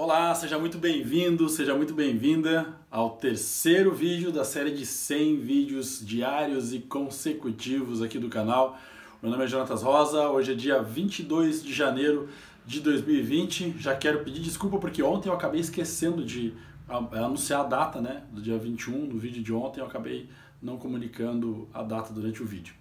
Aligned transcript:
Olá, 0.00 0.32
seja 0.32 0.56
muito 0.60 0.78
bem-vindo, 0.78 1.48
seja 1.48 1.74
muito 1.74 1.92
bem-vinda 1.92 2.72
ao 2.88 3.16
terceiro 3.16 3.92
vídeo 3.92 4.30
da 4.30 4.44
série 4.44 4.70
de 4.70 4.86
100 4.86 5.40
vídeos 5.40 6.06
diários 6.06 6.72
e 6.72 6.78
consecutivos 6.78 8.00
aqui 8.00 8.16
do 8.16 8.28
canal. 8.28 8.78
Meu 9.20 9.28
nome 9.28 9.42
é 9.42 9.48
Jonatas 9.48 9.82
Rosa, 9.82 10.28
hoje 10.28 10.52
é 10.52 10.54
dia 10.54 10.80
22 10.80 11.64
de 11.64 11.72
janeiro 11.74 12.28
de 12.64 12.78
2020. 12.78 13.74
Já 13.80 13.96
quero 13.96 14.22
pedir 14.22 14.38
desculpa 14.38 14.78
porque 14.78 15.02
ontem 15.02 15.30
eu 15.30 15.32
acabei 15.32 15.60
esquecendo 15.60 16.24
de 16.24 16.54
anunciar 16.88 17.62
a 17.62 17.64
data, 17.64 18.00
né, 18.00 18.22
do 18.30 18.40
dia 18.40 18.56
21, 18.56 19.04
no 19.04 19.18
vídeo 19.18 19.42
de 19.42 19.52
ontem 19.52 19.80
eu 19.80 19.86
acabei 19.86 20.30
não 20.62 20.76
comunicando 20.76 21.68
a 21.74 21.82
data 21.82 22.12
durante 22.12 22.40
o 22.40 22.46
vídeo. 22.46 22.72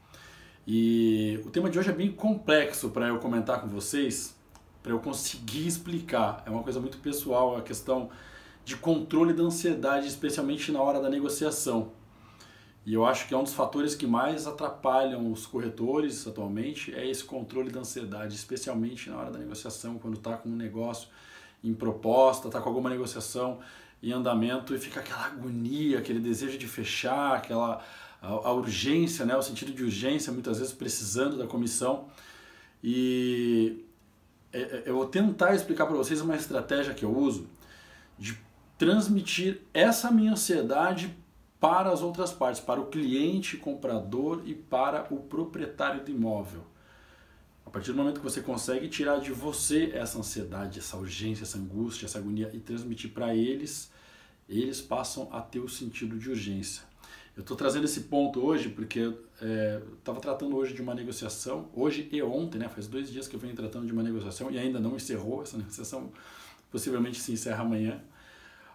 E 0.68 1.41
o 1.43 1.49
tema 1.49 1.68
de 1.68 1.79
hoje 1.79 1.89
é 1.89 1.93
bem 1.93 2.11
complexo 2.11 2.91
para 2.91 3.07
eu 3.07 3.18
comentar 3.18 3.59
com 3.59 3.68
vocês, 3.68 4.36
para 4.88 4.95
eu 4.95 4.99
conseguir 4.99 5.67
explicar. 5.67 6.41
É 6.45 6.49
uma 6.49 6.63
coisa 6.63 6.79
muito 6.79 6.97
pessoal, 6.99 7.57
a 7.57 7.61
questão 7.61 8.09
de 8.63 8.77
controle 8.77 9.33
da 9.33 9.43
ansiedade, 9.43 10.07
especialmente 10.07 10.71
na 10.71 10.82
hora 10.82 11.01
da 11.01 11.10
negociação. 11.10 11.91
E 12.86 12.93
eu 12.93 13.05
acho 13.05 13.27
que 13.27 13.33
é 13.33 13.37
um 13.37 13.43
dos 13.43 13.51
fatores 13.51 13.96
que 13.96 14.07
mais 14.07 14.47
atrapalham 14.47 15.29
os 15.29 15.46
corretores 15.46 16.25
atualmente 16.25 16.96
é 16.96 17.05
esse 17.05 17.25
controle 17.25 17.69
da 17.69 17.82
ansiedade, 17.82 18.33
especialmente 18.33 19.10
na 19.10 19.18
hora 19.18 19.29
da 19.29 19.37
negociação, 19.37 19.97
quando 20.00 20.13
está 20.13 20.37
com 20.37 20.47
um 20.47 20.55
negócio 20.55 21.10
em 21.61 21.74
proposta, 21.74 22.47
está 22.47 22.61
com 22.61 22.69
alguma 22.69 22.89
negociação 22.89 23.60
em 24.01 24.13
andamento 24.13 24.74
e 24.74 24.79
fica 24.79 25.01
aquela 25.01 25.25
agonia, 25.25 25.99
aquele 25.99 26.21
desejo 26.21 26.57
de 26.57 26.65
fechar, 26.65 27.35
aquela 27.35 27.83
a, 28.21 28.27
a 28.27 28.54
urgência, 28.54 29.25
né, 29.25 29.35
o 29.35 29.41
sentido 29.41 29.74
de 29.74 29.83
urgência, 29.83 30.32
muitas 30.32 30.60
vezes 30.60 30.74
precisando 30.74 31.38
da 31.38 31.46
comissão. 31.46 32.08
E 32.81 33.86
eu 34.53 34.95
vou 34.95 35.06
tentar 35.08 35.53
explicar 35.53 35.86
para 35.86 35.95
vocês 35.95 36.22
uma 36.22 36.36
estratégia 36.36 36.94
que 36.94 37.03
eu 37.03 37.16
uso 37.16 37.47
de 38.17 38.38
transmitir 38.78 39.61
essa 39.73 40.11
minha 40.11 40.31
ansiedade 40.31 41.16
para 41.59 41.91
as 41.91 42.02
outras 42.02 42.31
partes, 42.31 42.61
para 42.61 42.80
o 42.80 42.88
cliente, 42.88 43.58
comprador 43.58 44.44
e 44.45 44.53
para 44.53 45.08
o 45.11 45.17
proprietário 45.17 46.03
do 46.03 46.11
imóvel. 46.11 46.63
A 47.66 47.69
partir 47.69 47.91
do 47.91 47.97
momento 47.97 48.19
que 48.19 48.23
você 48.23 48.41
consegue 48.41 48.88
tirar 48.88 49.19
de 49.19 49.31
você 49.31 49.91
essa 49.94 50.19
ansiedade, 50.19 50.80
essa 50.80 50.95
urgência, 50.95 51.43
essa 51.43 51.58
angústia, 51.58 52.05
essa 52.05 52.17
agonia 52.17 52.49
e 52.53 52.59
transmitir 52.59 53.11
para 53.11 53.36
eles, 53.36 53.91
eles 54.47 54.80
passam 54.80 55.27
a 55.31 55.41
ter 55.41 55.59
o 55.59 55.67
sentido 55.67 56.17
de 56.17 56.30
urgência. 56.30 56.83
Eu 57.38 57.41
estou 57.41 57.55
trazendo 57.55 57.85
esse 57.85 58.02
ponto 58.02 58.43
hoje 58.43 58.67
porque 58.67 59.13
estava 59.99 60.17
é, 60.17 60.21
tratando 60.21 60.57
hoje 60.57 60.73
de 60.73 60.81
uma 60.81 60.95
negociação, 60.95 61.69
hoje 61.71 62.09
e 62.11 62.19
ontem, 62.23 62.57
né, 62.57 62.67
faz 62.67 62.88
dois 62.88 63.11
dias 63.11 63.27
que 63.27 63.35
eu 63.35 63.39
venho 63.39 63.55
tratando 63.55 63.85
de 63.85 63.93
uma 63.93 64.02
negociação 64.02 64.49
e 64.49 64.57
ainda 64.57 64.80
não 64.80 64.95
encerrou, 64.95 65.43
essa 65.43 65.55
negociação 65.55 66.11
possivelmente 66.71 67.19
se 67.19 67.31
encerra 67.31 67.61
amanhã, 67.61 68.02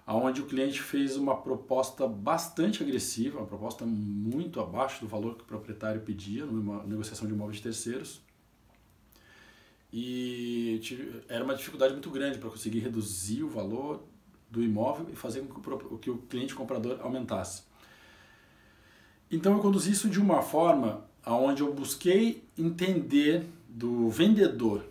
onde 0.07 0.41
o 0.41 0.47
cliente 0.47 0.81
fez 0.81 1.17
uma 1.17 1.37
proposta 1.37 2.07
bastante 2.07 2.85
agressiva, 2.85 3.41
uma 3.41 3.49
proposta 3.49 3.85
muito 3.85 4.61
abaixo 4.61 5.01
do 5.01 5.09
valor 5.09 5.35
que 5.35 5.43
o 5.43 5.47
proprietário 5.47 6.01
pedia 6.01 6.47
numa 6.47 6.85
negociação 6.85 7.27
de 7.27 7.35
imóveis 7.35 7.57
de 7.57 7.65
terceiros. 7.65 8.21
E 9.93 10.81
era 11.29 11.43
uma 11.43 11.57
dificuldade 11.57 11.95
muito 11.95 12.11
grande 12.11 12.39
para 12.39 12.49
conseguir 12.49 12.79
reduzir 12.79 13.43
o 13.43 13.49
valor 13.49 14.05
do 14.49 14.63
imóvel 14.63 15.09
e 15.13 15.17
fazer 15.17 15.41
com 15.41 15.99
que 15.99 16.11
o 16.11 16.19
cliente 16.19 16.55
comprador 16.55 17.01
aumentasse. 17.01 17.72
Então 19.33 19.55
eu 19.55 19.61
conduzi 19.61 19.93
isso 19.93 20.11
de 20.11 20.21
uma 20.21 20.43
forma 20.43 21.03
onde 21.27 21.63
eu 21.63 21.73
busquei 21.73 22.45
entender 22.57 23.47
do 23.67 24.11
vendedor 24.11 24.85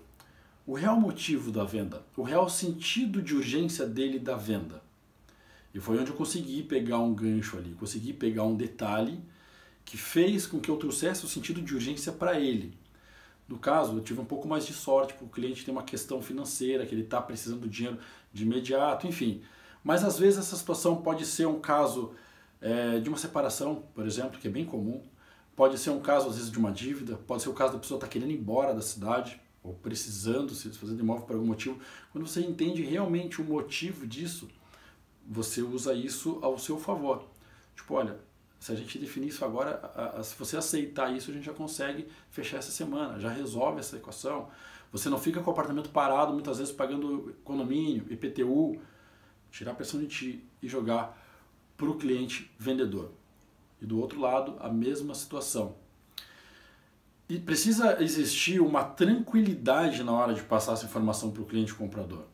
o 0.66 0.74
real 0.74 1.00
motivo 1.00 1.52
da 1.52 1.64
venda, 1.64 2.04
o 2.18 2.24
real 2.24 2.50
sentido 2.50 3.22
de 3.22 3.36
urgência 3.36 3.86
dele 3.86 4.18
da 4.18 4.36
venda. 4.36 4.82
E 5.76 5.80
foi 5.80 6.00
onde 6.00 6.10
eu 6.10 6.16
consegui 6.16 6.64
pegar 6.64 6.98
um 6.98 7.14
gancho 7.14 7.56
ali, 7.56 7.76
consegui 7.80 8.14
pegar 8.14 8.44
um 8.44 8.56
detalhe 8.56 9.20
que 9.86 9.96
fez 9.96 10.48
com 10.48 10.60
que 10.60 10.70
eu 10.70 10.78
trouxesse 10.78 11.24
o 11.24 11.28
sentido 11.28 11.62
de 11.62 11.76
urgência 11.76 12.12
para 12.12 12.40
ele. 12.40 12.74
No 13.48 13.60
caso, 13.60 13.98
eu 13.98 14.02
tive 14.02 14.22
um 14.22 14.26
pouco 14.26 14.48
mais 14.48 14.66
de 14.66 14.74
sorte, 14.74 15.14
porque 15.14 15.26
o 15.26 15.30
cliente 15.30 15.64
tem 15.64 15.74
uma 15.74 15.84
questão 15.84 16.22
financeira, 16.22 16.86
que 16.86 16.96
ele 16.96 17.04
está 17.04 17.22
precisando 17.22 17.68
de 17.68 17.70
dinheiro 17.70 18.00
de 18.34 18.44
imediato, 18.44 19.08
enfim. 19.08 19.42
Mas 19.84 20.04
às 20.04 20.18
vezes 20.18 20.40
essa 20.40 20.56
situação 20.56 20.96
pode 20.98 21.26
ser 21.26 21.48
um 21.48 21.60
caso 21.60 22.14
é, 22.62 23.00
de 23.00 23.10
uma 23.10 23.18
separação, 23.18 23.84
por 23.94 24.06
exemplo, 24.06 24.40
que 24.40 24.48
é 24.48 24.52
bem 24.52 24.66
comum. 24.66 25.02
Pode 25.56 25.78
ser 25.78 25.90
um 25.90 26.00
caso, 26.00 26.30
às 26.30 26.36
vezes, 26.36 26.52
de 26.52 26.58
uma 26.58 26.72
dívida, 26.72 27.18
pode 27.28 27.42
ser 27.42 27.50
o 27.50 27.54
caso 27.54 27.74
da 27.74 27.80
pessoa 27.80 27.98
estar 27.98 28.08
tá 28.08 28.12
querendo 28.12 28.32
ir 28.32 28.38
embora 28.38 28.74
da 28.74 28.82
cidade, 28.82 29.42
ou 29.64 29.74
precisando 29.74 30.54
se 30.56 30.70
fazer 30.70 30.96
de 30.96 31.02
imóvel 31.02 31.26
por 31.26 31.36
algum 31.36 31.48
motivo. 31.48 31.80
Quando 32.12 32.26
você 32.26 32.42
entende 32.42 32.84
realmente 32.84 33.42
o 33.42 33.44
motivo 33.44 34.08
disso, 34.08 34.48
você 35.28 35.62
usa 35.62 35.94
isso 35.94 36.40
ao 36.42 36.58
seu 36.58 36.80
favor. 36.80 37.28
Tipo, 37.76 37.96
olha, 37.96 38.20
se 38.60 38.72
a 38.72 38.76
gente 38.76 38.98
definir 38.98 39.28
isso 39.28 39.44
agora, 39.46 39.80
a, 39.96 40.20
a, 40.20 40.24
se 40.24 40.36
você 40.38 40.58
aceitar 40.58 41.16
isso, 41.16 41.32
a 41.32 41.34
gente 41.34 41.46
já 41.46 41.54
consegue 41.54 42.08
fechar 42.30 42.58
essa 42.58 42.72
semana, 42.72 43.20
já 43.20 43.30
resolve 43.30 43.80
essa 43.80 43.98
equação. 43.98 44.50
Você 44.92 45.10
não 45.10 45.20
fica 45.20 45.42
com 45.42 45.50
o 45.50 45.54
apartamento 45.54 45.90
parado, 45.90 46.34
muitas 46.34 46.58
vezes 46.58 46.74
pagando 46.74 47.36
condomínio, 47.44 48.06
IPTU, 48.10 48.80
tirar 49.52 49.72
a 49.72 49.76
pressão 49.76 50.00
de 50.00 50.08
ti 50.08 50.46
e 50.62 50.68
jogar 50.68 51.18
para 51.82 51.90
o 51.90 51.98
cliente 51.98 52.52
vendedor. 52.60 53.10
E 53.82 53.88
do 53.88 54.00
outro 54.00 54.20
lado, 54.20 54.56
a 54.60 54.70
mesma 54.70 55.16
situação. 55.16 55.76
E 57.28 57.40
precisa 57.40 58.04
existir 58.04 58.62
uma 58.62 58.84
tranquilidade 58.84 60.04
na 60.04 60.12
hora 60.12 60.36
de 60.36 60.44
passar 60.44 60.74
essa 60.74 60.86
informação 60.86 61.32
para 61.32 61.42
o 61.42 61.46
cliente 61.46 61.74
comprador. 61.74 62.26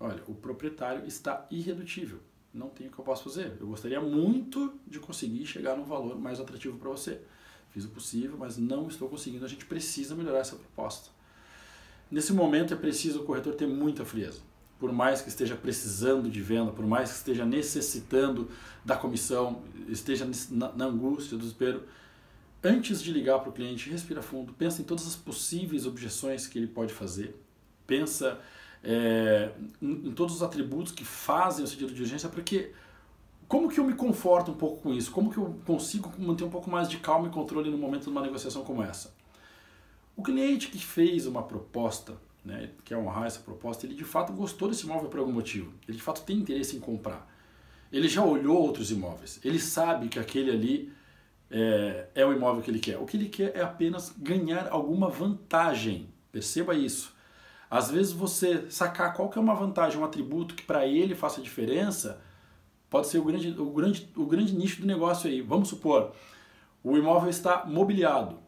Olha, 0.00 0.20
o 0.26 0.34
proprietário 0.34 1.06
está 1.06 1.46
irredutível. 1.52 2.18
Não 2.52 2.68
tem 2.68 2.88
o 2.88 2.90
que 2.90 2.98
eu 2.98 3.04
possa 3.04 3.22
fazer. 3.22 3.56
Eu 3.60 3.68
gostaria 3.68 4.00
muito 4.00 4.74
de 4.84 4.98
conseguir 4.98 5.46
chegar 5.46 5.76
num 5.76 5.84
valor 5.84 6.18
mais 6.18 6.40
atrativo 6.40 6.76
para 6.76 6.90
você. 6.90 7.20
Fiz 7.68 7.84
o 7.84 7.90
possível, 7.90 8.36
mas 8.36 8.58
não 8.58 8.88
estou 8.88 9.08
conseguindo. 9.08 9.44
A 9.44 9.48
gente 9.48 9.66
precisa 9.66 10.16
melhorar 10.16 10.40
essa 10.40 10.56
proposta. 10.56 11.10
Nesse 12.10 12.32
momento 12.32 12.74
é 12.74 12.76
preciso 12.76 13.20
o 13.20 13.24
corretor 13.24 13.54
ter 13.54 13.68
muita 13.68 14.04
frieza 14.04 14.49
por 14.80 14.90
mais 14.90 15.20
que 15.20 15.28
esteja 15.28 15.54
precisando 15.54 16.30
de 16.30 16.40
venda, 16.40 16.72
por 16.72 16.86
mais 16.86 17.10
que 17.10 17.16
esteja 17.18 17.44
necessitando 17.44 18.48
da 18.82 18.96
comissão, 18.96 19.62
esteja 19.86 20.26
na, 20.50 20.86
angústia, 20.86 21.36
do 21.36 21.42
desespero, 21.42 21.84
antes 22.64 23.02
de 23.02 23.12
ligar 23.12 23.38
para 23.40 23.50
o 23.50 23.52
cliente, 23.52 23.90
respira 23.90 24.22
fundo, 24.22 24.54
pensa 24.54 24.80
em 24.80 24.84
todas 24.84 25.06
as 25.06 25.14
possíveis 25.14 25.86
objeções 25.86 26.46
que 26.46 26.58
ele 26.58 26.66
pode 26.66 26.94
fazer, 26.94 27.36
pensa 27.86 28.40
é, 28.82 29.50
em, 29.82 30.08
em, 30.08 30.12
todos 30.12 30.36
os 30.36 30.42
atributos 30.42 30.92
que 30.92 31.04
fazem 31.04 31.62
o 31.62 31.68
sentido 31.68 31.92
de 31.92 32.00
urgência, 32.00 32.30
porque 32.30 32.72
como 33.46 33.68
que 33.68 33.78
eu 33.78 33.84
me 33.84 33.92
conforto 33.92 34.50
um 34.50 34.54
pouco 34.54 34.80
com 34.80 34.94
isso? 34.94 35.10
Como 35.10 35.30
que 35.30 35.36
eu 35.36 35.60
consigo 35.66 36.10
manter 36.18 36.44
um 36.44 36.50
pouco 36.50 36.70
mais 36.70 36.88
de 36.88 36.96
calma 36.96 37.28
e 37.28 37.30
controle 37.30 37.70
no 37.70 37.76
momento 37.76 38.04
de 38.04 38.08
uma 38.08 38.22
negociação 38.22 38.64
como 38.64 38.82
essa? 38.82 39.12
O 40.16 40.22
cliente 40.22 40.68
que 40.68 40.78
fez 40.78 41.26
uma 41.26 41.42
proposta 41.42 42.14
né, 42.44 42.70
quer 42.84 42.96
honrar 42.96 43.26
essa 43.26 43.40
proposta, 43.40 43.86
ele 43.86 43.94
de 43.94 44.04
fato 44.04 44.32
gostou 44.32 44.68
desse 44.68 44.84
imóvel 44.84 45.08
por 45.08 45.20
algum 45.20 45.32
motivo. 45.32 45.72
Ele 45.86 45.96
de 45.96 46.02
fato 46.02 46.22
tem 46.22 46.38
interesse 46.38 46.76
em 46.76 46.80
comprar. 46.80 47.28
Ele 47.92 48.08
já 48.08 48.24
olhou 48.24 48.56
outros 48.56 48.90
imóveis. 48.90 49.40
Ele 49.44 49.58
sabe 49.58 50.08
que 50.08 50.18
aquele 50.18 50.50
ali 50.50 50.92
é, 51.50 52.06
é 52.14 52.24
o 52.24 52.32
imóvel 52.32 52.62
que 52.62 52.70
ele 52.70 52.78
quer. 52.78 52.98
O 52.98 53.04
que 53.04 53.16
ele 53.16 53.28
quer 53.28 53.56
é 53.56 53.62
apenas 53.62 54.14
ganhar 54.16 54.68
alguma 54.70 55.08
vantagem. 55.08 56.08
Perceba 56.30 56.74
isso. 56.74 57.14
Às 57.68 57.90
vezes 57.90 58.12
você 58.12 58.70
sacar 58.70 59.14
qual 59.14 59.28
que 59.28 59.38
é 59.38 59.40
uma 59.40 59.54
vantagem, 59.54 59.98
um 59.98 60.04
atributo 60.04 60.54
que 60.54 60.62
para 60.62 60.86
ele 60.86 61.14
faça 61.14 61.40
diferença, 61.40 62.20
pode 62.88 63.06
ser 63.06 63.18
o 63.18 63.24
grande, 63.24 63.48
o, 63.60 63.70
grande, 63.70 64.10
o 64.16 64.26
grande 64.26 64.54
nicho 64.54 64.80
do 64.80 64.86
negócio 64.86 65.28
aí. 65.28 65.40
Vamos 65.40 65.68
supor, 65.68 66.12
o 66.82 66.96
imóvel 66.96 67.30
está 67.30 67.64
mobiliado. 67.66 68.38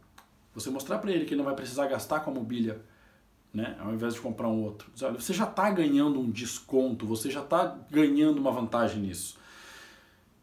Você 0.55 0.71
mostrar 0.71 0.99
para 0.99 1.11
ele 1.13 1.25
que 1.25 1.35
ele 1.35 1.39
não 1.39 1.45
vai 1.45 1.55
precisar 1.55 1.87
gastar 1.87 2.21
com 2.21 2.31
a 2.31 2.35
mobília 2.35 2.81
né? 3.53 3.77
ao 3.81 3.93
invés 3.93 4.15
de 4.15 4.21
comprar 4.21 4.49
um 4.49 4.63
outro. 4.63 4.91
Olha, 5.03 5.21
você 5.21 5.33
já 5.33 5.45
está 5.45 5.71
ganhando 5.71 6.19
um 6.19 6.31
desconto, 6.31 7.07
você 7.07 7.31
já 7.31 7.41
está 7.41 7.79
ganhando 7.91 8.39
uma 8.39 8.51
vantagem 8.51 9.03
nisso. 9.03 9.39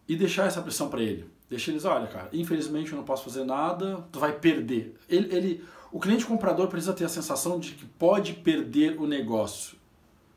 E 0.07 0.15
deixar 0.15 0.47
essa 0.47 0.61
pressão 0.61 0.89
para 0.89 1.01
ele. 1.01 1.29
Deixa 1.49 1.71
eles, 1.71 1.83
olha, 1.85 2.05
cara, 2.07 2.29
infelizmente 2.31 2.91
eu 2.91 2.97
não 2.97 3.03
posso 3.03 3.23
fazer 3.23 3.43
nada, 3.43 4.05
tu 4.11 4.19
vai 4.19 4.33
perder. 4.33 4.95
Ele, 5.09 5.35
ele, 5.35 5.65
o 5.91 5.99
cliente 5.99 6.25
comprador 6.25 6.67
precisa 6.67 6.93
ter 6.93 7.05
a 7.05 7.09
sensação 7.09 7.59
de 7.59 7.71
que 7.71 7.85
pode 7.85 8.33
perder 8.33 8.99
o 8.99 9.07
negócio. 9.07 9.77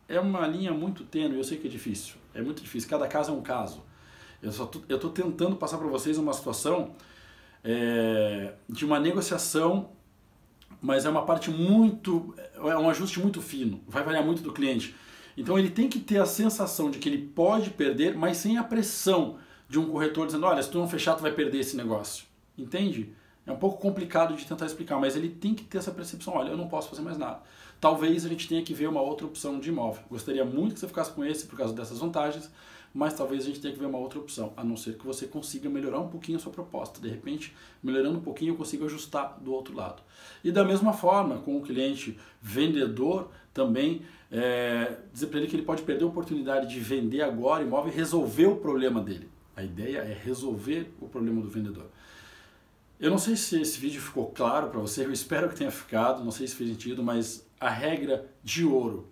É 0.08 0.18
uma 0.18 0.46
linha 0.46 0.72
muito 0.72 1.04
tênue, 1.04 1.36
eu 1.36 1.44
sei 1.44 1.58
que 1.58 1.66
é 1.66 1.70
difícil. 1.70 2.14
É 2.34 2.40
muito 2.40 2.62
difícil, 2.62 2.88
cada 2.88 3.06
caso 3.06 3.30
é 3.30 3.34
um 3.34 3.42
caso. 3.42 3.82
Eu 4.42 4.50
estou 4.50 5.10
tentando 5.10 5.54
passar 5.54 5.78
para 5.78 5.86
vocês 5.86 6.18
uma 6.18 6.32
situação 6.32 6.94
é, 7.62 8.54
de 8.68 8.84
uma 8.84 8.98
negociação 8.98 9.90
mas 10.82 11.04
é 11.04 11.08
uma 11.08 11.24
parte 11.24 11.48
muito, 11.48 12.34
é 12.56 12.76
um 12.76 12.90
ajuste 12.90 13.20
muito 13.20 13.40
fino, 13.40 13.80
vai 13.86 14.02
variar 14.02 14.24
muito 14.24 14.42
do 14.42 14.52
cliente. 14.52 14.94
Então 15.36 15.56
ele 15.56 15.70
tem 15.70 15.88
que 15.88 16.00
ter 16.00 16.18
a 16.18 16.26
sensação 16.26 16.90
de 16.90 16.98
que 16.98 17.08
ele 17.08 17.18
pode 17.18 17.70
perder, 17.70 18.16
mas 18.16 18.36
sem 18.38 18.58
a 18.58 18.64
pressão 18.64 19.38
de 19.68 19.78
um 19.78 19.88
corretor 19.88 20.26
dizendo, 20.26 20.44
olha, 20.44 20.60
se 20.60 20.68
tu 20.68 20.78
não 20.78 20.88
fechar, 20.88 21.14
tu 21.14 21.22
vai 21.22 21.32
perder 21.32 21.60
esse 21.60 21.76
negócio. 21.76 22.26
Entende? 22.58 23.14
É 23.46 23.52
um 23.52 23.56
pouco 23.56 23.80
complicado 23.80 24.34
de 24.34 24.44
tentar 24.44 24.66
explicar, 24.66 24.98
mas 24.98 25.16
ele 25.16 25.28
tem 25.28 25.54
que 25.54 25.64
ter 25.64 25.78
essa 25.78 25.92
percepção, 25.92 26.34
olha, 26.34 26.50
eu 26.50 26.56
não 26.56 26.68
posso 26.68 26.90
fazer 26.90 27.02
mais 27.02 27.16
nada. 27.16 27.40
Talvez 27.82 28.24
a 28.24 28.28
gente 28.28 28.46
tenha 28.46 28.62
que 28.62 28.72
ver 28.72 28.86
uma 28.86 29.02
outra 29.02 29.26
opção 29.26 29.58
de 29.58 29.68
imóvel. 29.68 30.04
Gostaria 30.08 30.44
muito 30.44 30.74
que 30.74 30.78
você 30.78 30.86
ficasse 30.86 31.10
com 31.10 31.24
esse 31.24 31.46
por 31.46 31.58
causa 31.58 31.74
dessas 31.74 31.98
vantagens, 31.98 32.48
mas 32.94 33.12
talvez 33.12 33.42
a 33.42 33.46
gente 33.46 33.60
tenha 33.60 33.74
que 33.74 33.80
ver 33.80 33.86
uma 33.86 33.98
outra 33.98 34.20
opção, 34.20 34.52
a 34.56 34.62
não 34.62 34.76
ser 34.76 34.96
que 34.96 35.04
você 35.04 35.26
consiga 35.26 35.68
melhorar 35.68 35.98
um 35.98 36.06
pouquinho 36.06 36.38
a 36.38 36.40
sua 36.40 36.52
proposta. 36.52 37.00
De 37.00 37.08
repente, 37.08 37.52
melhorando 37.82 38.18
um 38.18 38.22
pouquinho, 38.22 38.52
eu 38.52 38.56
consigo 38.56 38.84
ajustar 38.84 39.36
do 39.40 39.52
outro 39.52 39.74
lado. 39.74 40.00
E 40.44 40.52
da 40.52 40.64
mesma 40.64 40.92
forma, 40.92 41.38
com 41.38 41.56
o 41.56 41.60
cliente 41.60 42.16
vendedor, 42.40 43.32
também 43.52 44.02
é, 44.30 44.98
dizer 45.12 45.26
para 45.26 45.40
ele 45.40 45.48
que 45.48 45.56
ele 45.56 45.64
pode 45.64 45.82
perder 45.82 46.04
a 46.04 46.06
oportunidade 46.06 46.72
de 46.72 46.78
vender 46.78 47.22
agora 47.22 47.64
imóvel 47.64 47.92
e 47.92 47.96
resolver 47.96 48.46
o 48.46 48.56
problema 48.58 49.00
dele. 49.00 49.28
A 49.56 49.64
ideia 49.64 49.98
é 49.98 50.16
resolver 50.22 50.94
o 51.00 51.08
problema 51.08 51.42
do 51.42 51.48
vendedor. 51.48 51.86
Eu 53.02 53.10
não 53.10 53.18
sei 53.18 53.34
se 53.34 53.60
esse 53.60 53.80
vídeo 53.80 54.00
ficou 54.00 54.30
claro 54.30 54.68
para 54.68 54.78
você, 54.78 55.04
eu 55.04 55.10
espero 55.10 55.48
que 55.48 55.56
tenha 55.56 55.72
ficado, 55.72 56.22
não 56.22 56.30
sei 56.30 56.46
se 56.46 56.54
fez 56.54 56.70
sentido, 56.70 57.02
mas 57.02 57.44
a 57.58 57.68
regra 57.68 58.30
de 58.44 58.64
ouro. 58.64 59.08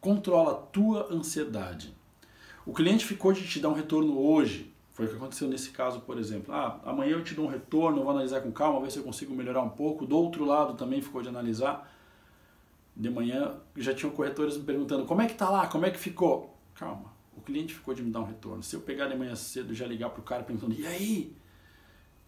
Controla 0.00 0.52
a 0.52 0.54
tua 0.54 1.12
ansiedade. 1.12 1.92
O 2.64 2.72
cliente 2.72 3.04
ficou 3.04 3.32
de 3.32 3.44
te 3.44 3.58
dar 3.58 3.70
um 3.70 3.72
retorno 3.72 4.16
hoje. 4.16 4.72
Foi 4.92 5.06
o 5.06 5.08
que 5.08 5.16
aconteceu 5.16 5.48
nesse 5.48 5.70
caso, 5.70 6.02
por 6.02 6.16
exemplo. 6.16 6.54
Ah, 6.54 6.78
amanhã 6.84 7.14
eu 7.14 7.24
te 7.24 7.34
dou 7.34 7.46
um 7.46 7.48
retorno, 7.48 8.04
vou 8.04 8.10
analisar 8.12 8.40
com 8.40 8.52
calma, 8.52 8.80
ver 8.80 8.92
se 8.92 8.98
eu 8.98 9.02
consigo 9.02 9.34
melhorar 9.34 9.62
um 9.62 9.70
pouco. 9.70 10.06
Do 10.06 10.16
outro 10.16 10.44
lado 10.44 10.74
também 10.74 11.02
ficou 11.02 11.22
de 11.22 11.28
analisar. 11.28 11.92
De 12.94 13.10
manhã 13.10 13.56
já 13.76 13.92
tinham 13.92 14.12
corretores 14.12 14.56
me 14.56 14.62
perguntando 14.62 15.06
como 15.06 15.22
é 15.22 15.26
que 15.26 15.34
tá 15.34 15.50
lá, 15.50 15.66
como 15.66 15.84
é 15.84 15.90
que 15.90 15.98
ficou. 15.98 16.56
Calma, 16.76 17.12
o 17.36 17.40
cliente 17.40 17.74
ficou 17.74 17.94
de 17.94 18.02
me 18.04 18.12
dar 18.12 18.20
um 18.20 18.26
retorno. 18.26 18.62
Se 18.62 18.76
eu 18.76 18.80
pegar 18.80 19.08
de 19.08 19.16
manhã 19.16 19.34
cedo 19.34 19.72
e 19.72 19.74
já 19.74 19.88
ligar 19.88 20.10
para 20.10 20.20
o 20.20 20.22
cara 20.22 20.44
perguntando, 20.44 20.74
e 20.74 20.86
aí? 20.86 21.41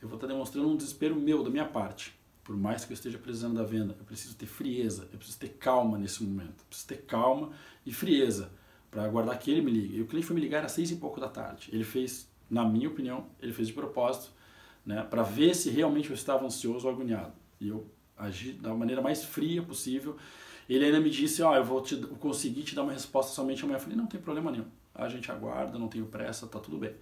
Eu 0.05 0.09
vou 0.11 0.19
estar 0.19 0.27
demonstrando 0.27 0.69
um 0.69 0.77
desespero 0.77 1.17
meu, 1.17 1.43
da 1.43 1.49
minha 1.49 1.65
parte. 1.65 2.15
Por 2.45 2.55
mais 2.55 2.85
que 2.85 2.93
eu 2.93 2.95
esteja 2.95 3.17
precisando 3.17 3.55
da 3.55 3.63
venda, 3.63 3.97
eu 3.99 4.05
preciso 4.05 4.37
ter 4.37 4.45
frieza, 4.45 5.09
eu 5.11 5.17
preciso 5.17 5.39
ter 5.39 5.49
calma 5.49 5.97
nesse 5.97 6.23
momento. 6.23 6.61
Eu 6.61 6.67
preciso 6.67 6.89
ter 6.89 6.99
calma 7.07 7.53
e 7.87 7.93
frieza 7.93 8.51
para 8.91 9.03
aguardar 9.03 9.39
que 9.39 9.51
ele 9.51 9.63
me 9.63 9.71
ligue. 9.71 9.97
E 9.97 10.03
o 10.03 10.07
cliente 10.07 10.27
foi 10.27 10.37
me 10.37 10.43
ligar 10.43 10.63
às 10.63 10.73
seis 10.73 10.91
e 10.91 10.97
pouco 10.97 11.19
da 11.19 11.27
tarde. 11.27 11.71
Ele 11.73 11.85
fez, 11.85 12.31
na 12.51 12.69
minha 12.69 12.87
opinião, 12.87 13.29
ele 13.41 13.55
fez 13.55 13.69
de 13.69 13.73
propósito, 13.73 14.31
né, 14.85 15.03
para 15.03 15.23
ver 15.23 15.57
se 15.57 15.71
realmente 15.71 16.11
eu 16.11 16.15
estava 16.15 16.45
ansioso 16.45 16.87
ou 16.87 16.93
agoniado. 16.93 17.33
E 17.59 17.69
eu 17.69 17.91
agi 18.15 18.53
da 18.53 18.75
maneira 18.75 19.01
mais 19.01 19.25
fria 19.25 19.63
possível. 19.63 20.19
Ele 20.69 20.85
ainda 20.85 21.01
me 21.01 21.09
disse, 21.09 21.41
ó, 21.41 21.53
oh, 21.53 21.57
eu 21.57 21.65
vou 21.65 21.81
te, 21.81 21.97
conseguir 21.97 22.63
te 22.63 22.75
dar 22.75 22.83
uma 22.83 22.93
resposta 22.93 23.33
somente 23.33 23.63
amanhã. 23.63 23.79
Eu 23.79 23.81
falei, 23.81 23.97
não 23.97 24.07
tem 24.07 24.21
problema 24.21 24.51
nenhum. 24.51 24.67
A 24.95 25.09
gente 25.09 25.33
aguarda, 25.33 25.79
não 25.79 25.89
tenho 25.89 26.05
pressa, 26.05 26.47
tá 26.47 26.61
tudo 26.61 26.77
bem. 26.77 26.95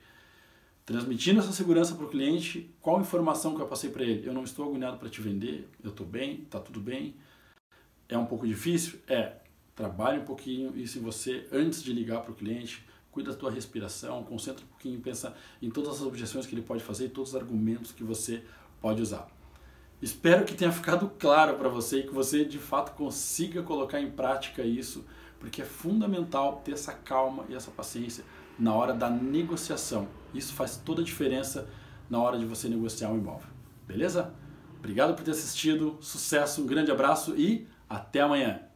Transmitindo 0.85 1.39
essa 1.39 1.53
segurança 1.53 1.95
para 1.95 2.05
o 2.05 2.09
cliente, 2.09 2.75
qual 2.81 3.01
informação 3.01 3.55
que 3.55 3.63
eu 3.63 3.69
passei 3.69 3.89
para 3.89 4.03
ele? 4.03 4.27
Eu 4.27 4.35
não 4.35 4.43
estou 4.43 4.69
agoniado 4.69 4.99
para 4.99 5.09
te 5.09 5.21
vender, 5.21 5.69
eu 5.83 5.91
estou 5.91 6.05
bem, 6.05 6.39
tá 6.51 6.59
tudo 6.59 6.81
bem. 6.81 7.15
É 8.09 8.19
um 8.19 8.27
pouco 8.27 8.47
difícil? 8.47 8.99
É. 9.07 9.37
Trabalhe 9.77 10.19
um 10.19 10.25
pouquinho 10.25 10.77
isso 10.77 10.99
em 10.99 11.03
você 11.03 11.47
antes 11.53 11.83
de 11.83 11.93
ligar 11.93 12.21
para 12.23 12.33
o 12.33 12.35
cliente. 12.35 12.85
Cuida 13.13 13.31
da 13.31 13.37
tua 13.37 13.51
respiração, 13.51 14.25
concentra 14.25 14.65
um 14.65 14.69
pouquinho, 14.69 15.01
pensa 15.01 15.35
em 15.61 15.71
todas 15.71 15.95
as 15.95 16.03
objeções 16.03 16.47
que 16.47 16.55
ele 16.55 16.63
pode 16.63 16.83
fazer 16.83 17.07
e 17.07 17.11
todos 17.11 17.31
os 17.31 17.37
argumentos 17.37 17.93
que 17.93 18.03
você 18.03 18.43
pode 18.81 19.01
usar. 19.01 19.29
Espero 20.01 20.45
que 20.45 20.55
tenha 20.55 20.73
ficado 20.73 21.09
claro 21.19 21.57
para 21.57 21.69
você 21.69 22.01
e 22.01 22.03
que 22.03 22.13
você 22.13 22.45
de 22.45 22.59
fato 22.59 22.97
consiga 22.97 23.63
colocar 23.63 24.01
em 24.01 24.11
prática 24.11 24.63
isso, 24.63 25.05
porque 25.39 25.63
é 25.63 25.65
fundamental 25.65 26.61
ter 26.65 26.73
essa 26.73 26.93
calma 26.93 27.45
e 27.49 27.55
essa 27.55 27.71
paciência 27.71 28.25
na 28.63 28.73
hora 28.73 28.95
da 28.95 29.11
negociação. 29.11 30.07
Isso 30.33 30.55
faz 30.55 30.77
toda 30.77 31.03
a 31.03 31.05
diferença 31.05 31.69
na 32.09 32.23
hora 32.23 32.39
de 32.39 32.45
você 32.45 32.69
negociar 32.69 33.11
um 33.11 33.19
imóvel. 33.19 33.49
Beleza? 33.89 34.33
Obrigado 34.79 35.15
por 35.17 35.25
ter 35.25 35.33
assistido, 35.33 35.99
sucesso, 36.01 36.63
um 36.63 36.67
grande 36.67 36.91
abraço 36.91 37.35
e 37.37 37.67
até 37.89 38.21
amanhã! 38.21 38.72